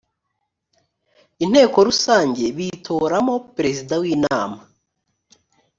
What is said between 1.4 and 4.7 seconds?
inteko rusange bitoramo perezida w’ inama